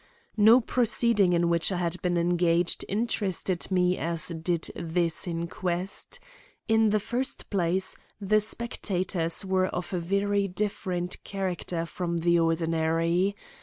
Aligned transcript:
No 0.37 0.59
proceeding 0.61 1.33
in 1.33 1.47
which 1.47 1.71
I 1.71 1.77
had 1.77 1.91
ever 1.93 2.01
been 2.01 2.17
engaged 2.17 2.83
interested 2.89 3.69
me 3.69 3.99
as 3.99 4.29
did 4.29 4.71
this 4.75 5.27
inquest. 5.27 6.19
In 6.67 6.89
the 6.89 6.99
first 6.99 7.51
place, 7.51 7.95
the 8.19 8.39
spectators 8.41 9.45
were 9.45 9.67
of 9.67 9.93
a 9.93 9.99
very 9.99 10.47
different 10.47 11.23
character 11.23 11.85
from 11.85 12.17
the 12.17 12.39
ordinary. 12.39 13.35